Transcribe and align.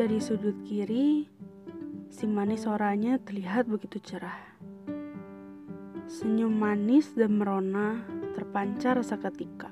Dari 0.00 0.16
sudut 0.16 0.56
kiri, 0.64 1.28
si 2.08 2.24
manis 2.24 2.64
oranye 2.64 3.20
terlihat 3.20 3.68
begitu 3.68 4.00
cerah. 4.00 4.56
Senyum 6.08 6.56
manis 6.56 7.12
dan 7.12 7.36
merona 7.36 8.00
terpancar 8.32 8.96
seketika. 9.04 9.68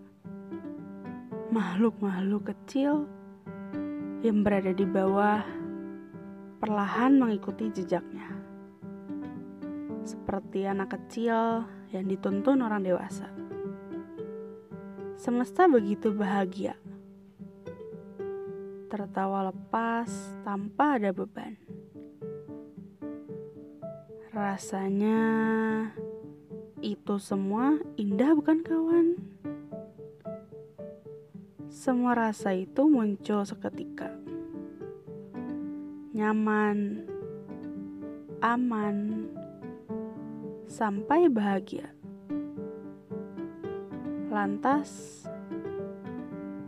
Makhluk-makhluk 1.49 2.45
kecil 2.45 3.09
yang 4.21 4.45
berada 4.45 4.69
di 4.77 4.85
bawah 4.85 5.41
perlahan 6.61 7.17
mengikuti 7.17 7.73
jejaknya. 7.73 8.29
Seperti 10.05 10.69
anak 10.69 10.93
kecil 10.93 11.65
yang 11.89 12.05
dituntun 12.05 12.61
orang 12.61 12.85
dewasa. 12.85 13.33
Semesta 15.17 15.65
begitu 15.73 16.13
bahagia. 16.13 16.77
Tertawa 18.89 19.53
lepas 19.53 20.09
tanpa 20.49 20.97
ada 20.97 21.13
beban. 21.13 21.61
Rasanya 24.33 25.21
itu 26.81 27.21
semua 27.21 27.77
indah 28.01 28.33
bukan 28.33 28.65
kawan? 28.65 29.21
Semua 31.69 32.17
rasa 32.17 32.57
itu 32.57 32.89
muncul 32.89 33.45
seketika. 33.45 34.09
Nyaman, 36.17 37.05
aman, 38.41 39.29
sampai 40.65 41.29
bahagia. 41.29 41.93
Lantas, 44.33 45.25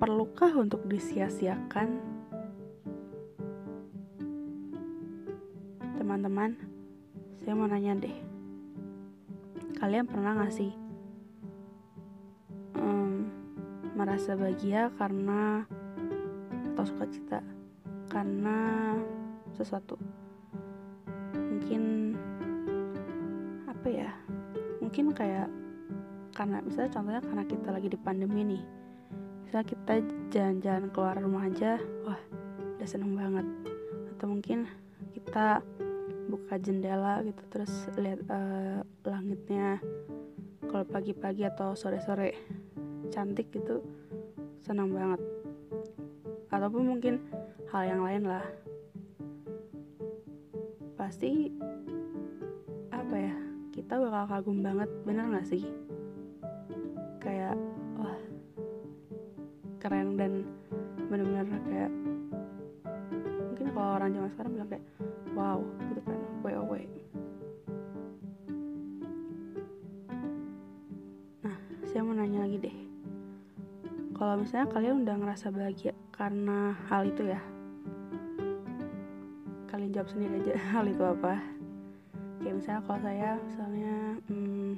perlukah 0.01 0.49
untuk 0.57 0.89
disia-siakan? 0.89 2.01
Teman-teman, 6.01 6.57
saya 7.37 7.53
mau 7.53 7.69
nanya 7.69 8.01
deh. 8.01 8.17
Kalian 9.77 10.09
pernah 10.09 10.41
gak 10.41 10.57
sih 10.57 10.73
um, 12.81 13.29
merasa 13.93 14.41
bahagia 14.41 14.89
karena 14.97 15.69
atau 16.73 16.85
suka 16.89 17.05
cita 17.13 17.45
karena 18.09 18.97
sesuatu? 19.53 20.01
Mungkin 21.37 22.17
apa 23.69 23.89
ya? 23.93 24.09
Mungkin 24.81 25.13
kayak 25.13 25.53
karena 26.33 26.65
misalnya 26.65 26.89
contohnya 26.89 27.21
karena 27.21 27.45
kita 27.45 27.69
lagi 27.69 27.89
di 27.93 28.01
pandemi 28.01 28.57
nih 28.57 28.80
misalnya 29.51 29.67
kita 29.67 29.95
jalan-jalan 30.31 30.87
keluar 30.95 31.19
rumah 31.19 31.51
aja 31.51 31.75
wah 32.07 32.23
udah 32.79 32.87
seneng 32.87 33.19
banget. 33.19 33.43
Atau 34.15 34.31
mungkin 34.31 34.71
kita 35.11 35.59
buka 36.31 36.55
jendela 36.63 37.19
gitu 37.27 37.43
terus 37.51 37.91
lihat 37.99 38.23
uh, 38.31 38.87
langitnya. 39.03 39.83
Kalau 40.71 40.87
pagi-pagi 40.87 41.51
atau 41.51 41.75
sore-sore 41.75 42.31
cantik 43.11 43.51
gitu 43.51 43.83
senang 44.63 44.95
banget. 44.95 45.19
Ataupun 46.47 46.87
mungkin 46.87 47.19
hal 47.75 47.91
yang 47.91 48.07
lain 48.07 48.31
lah. 48.31 48.47
Pasti 50.95 51.51
apa 52.95 53.19
ya 53.19 53.35
kita 53.75 53.99
bakal 53.99 54.31
kagum 54.31 54.63
banget 54.63 54.87
bener 55.03 55.27
gak 55.35 55.51
sih? 55.51 55.67
Kayak 57.19 57.59
keren 59.81 60.21
dan 60.21 60.45
bener-bener 61.09 61.49
kayak 61.67 61.91
mungkin 63.49 63.67
kalau 63.73 63.91
orang 63.97 64.11
zaman 64.13 64.31
sekarang 64.31 64.53
bilang 64.55 64.71
kayak 64.71 64.85
wow 65.33 65.59
gitu 65.89 66.01
kan 66.05 66.21
way 66.45 66.55
away 66.55 66.85
nah 71.41 71.57
saya 71.89 72.05
mau 72.05 72.15
nanya 72.15 72.45
lagi 72.47 72.59
deh. 72.61 72.77
Kalau 74.21 74.37
misalnya 74.37 74.69
kalian 74.69 75.01
udah 75.01 75.17
ngerasa 75.17 75.49
bahagia 75.49 75.97
karena 76.13 76.77
hal 76.93 77.09
itu 77.09 77.25
ya 77.25 77.41
kalian 79.73 79.97
jawab 79.97 80.13
sendiri 80.13 80.45
aja 80.45 80.61
hal 80.77 80.85
itu 80.85 81.01
apa? 81.01 81.41
Kayak 82.45 82.55
misalnya 82.61 82.83
kalau 82.85 83.01
saya 83.01 83.29
misalnya 83.41 83.97
hmm, 84.29 84.73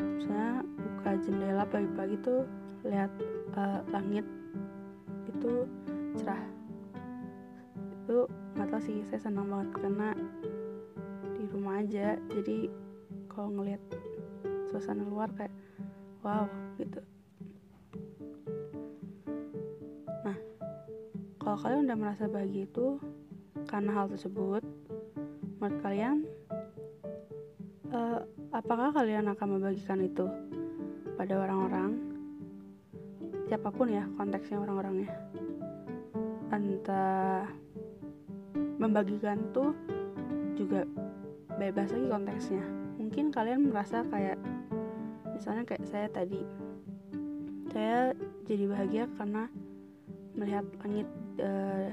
misalnya 0.00 0.52
buka 0.64 1.10
jendela 1.20 1.64
pagi-pagi 1.68 2.16
tuh 2.24 2.48
lihat 2.86 3.12
uh, 3.58 3.80
langit 3.90 4.24
itu 5.26 5.66
cerah. 6.16 6.42
Itu 7.92 8.30
nggak 8.56 8.68
tau 8.70 8.82
sih 8.82 9.02
saya 9.06 9.20
senang 9.20 9.50
banget 9.50 9.68
karena 9.76 10.14
di 11.36 11.44
rumah 11.50 11.82
aja. 11.82 12.16
Jadi 12.32 12.70
kalau 13.28 13.52
ngelihat 13.52 13.82
suasana 14.70 15.04
luar 15.04 15.28
kayak 15.36 15.52
wow 16.24 16.48
gitu. 16.80 17.00
Nah 20.24 20.38
kalau 21.42 21.56
kalian 21.60 21.86
udah 21.86 21.98
merasa 21.98 22.24
bahagia 22.26 22.64
itu 22.64 22.98
karena 23.66 23.90
hal 23.92 24.06
tersebut 24.08 24.62
menurut 25.58 25.78
kalian 25.82 26.28
uh, 27.90 28.20
apakah 28.52 28.92
kalian 28.94 29.26
akan 29.32 29.58
membagikan 29.58 30.00
itu 30.04 30.28
pada 31.16 31.34
orang-orang 31.40 32.15
siapa 33.46 33.70
pun 33.70 33.86
ya 33.90 34.04
konteksnya 34.18 34.58
orang-orangnya. 34.58 35.10
Entah 36.50 37.46
membagikan 38.76 39.38
tuh 39.54 39.72
juga 40.58 40.84
bebas 41.56 41.94
lagi 41.94 42.06
konteksnya. 42.10 42.64
Mungkin 42.98 43.30
kalian 43.30 43.70
merasa 43.70 44.02
kayak 44.06 44.38
misalnya 45.30 45.62
kayak 45.62 45.86
saya 45.86 46.06
tadi. 46.10 46.42
Saya 47.70 48.14
jadi 48.46 48.64
bahagia 48.70 49.04
karena 49.18 49.50
melihat 50.36 50.64
langit 50.84 51.08
uh, 51.40 51.90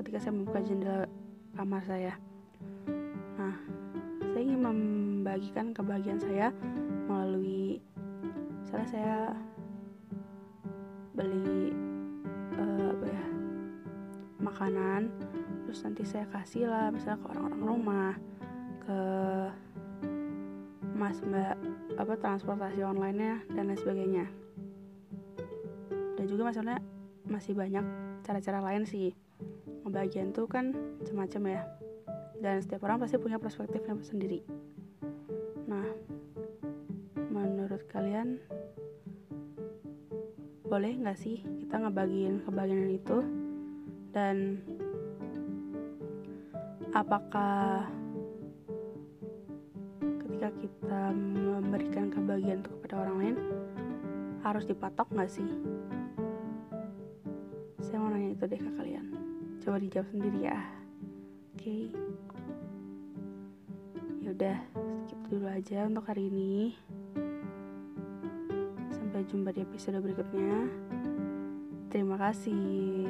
ketika 0.00 0.18
saya 0.18 0.32
membuka 0.34 0.60
jendela 0.64 1.06
kamar 1.54 1.82
saya. 1.86 2.14
Nah 3.38 3.54
saya 4.34 4.42
ingin 4.42 4.60
membagikan 4.60 5.70
kebahagiaan 5.70 6.20
saya 6.22 6.50
melalui 7.06 7.78
misalnya 8.64 8.88
saya 8.90 9.18
beli 11.14 11.70
uh, 12.58 12.94
ya 13.00 13.24
makanan 14.42 15.08
terus 15.64 15.80
nanti 15.86 16.02
saya 16.02 16.26
kasih 16.30 16.68
lah 16.68 16.90
misalnya 16.90 17.22
ke 17.22 17.26
orang-orang 17.30 17.62
rumah 17.62 18.12
ke 18.84 19.00
mas 20.94 21.18
mbak 21.24 21.58
apa 21.98 22.14
transportasi 22.18 22.82
online 22.82 23.18
nya 23.18 23.34
dan 23.54 23.70
lain 23.70 23.78
sebagainya. 23.78 24.26
Dan 26.14 26.24
juga 26.26 26.50
maksudnya 26.50 26.78
masih 27.26 27.54
banyak 27.54 27.84
cara-cara 28.22 28.62
lain 28.62 28.86
sih. 28.86 29.14
Pembagian 29.82 30.30
tuh 30.34 30.46
kan 30.46 30.74
macam-macam 31.02 31.42
ya. 31.60 31.62
Dan 32.38 32.62
setiap 32.62 32.86
orang 32.86 33.02
pasti 33.02 33.18
punya 33.18 33.38
perspektifnya 33.38 33.98
sendiri. 34.02 34.42
Nah 35.66 35.86
menurut 37.30 37.82
kalian 37.90 38.38
boleh 40.74 40.90
nggak 41.06 41.14
sih 41.22 41.38
kita 41.38 41.86
ngebagiin 41.86 42.42
kebahagiaan 42.42 42.90
itu? 42.90 43.22
Dan 44.10 44.58
apakah 46.90 47.86
ketika 50.02 50.50
kita 50.58 51.14
memberikan 51.14 52.10
kebahagiaan 52.10 52.66
itu 52.66 52.74
kepada 52.74 53.06
orang 53.06 53.16
lain 53.22 53.36
harus 54.42 54.66
dipatok 54.66 55.06
nggak 55.14 55.30
sih? 55.30 55.46
Saya 57.78 58.02
mau 58.02 58.10
nanya 58.10 58.34
itu 58.34 58.42
deh 58.42 58.58
ke 58.58 58.70
kalian. 58.74 59.06
Coba 59.62 59.78
dijawab 59.78 60.10
sendiri 60.10 60.50
ya. 60.50 60.58
Oke. 61.54 61.62
Okay. 61.62 61.84
yaudah 64.26 64.58
skip 65.06 65.20
dulu 65.30 65.46
aja 65.46 65.86
untuk 65.86 66.02
hari 66.10 66.32
ini 66.32 66.74
sampai 69.14 69.30
jumpa 69.30 69.54
di 69.54 69.62
episode 69.62 70.02
berikutnya. 70.02 70.66
Terima 71.86 72.18
kasih 72.18 73.06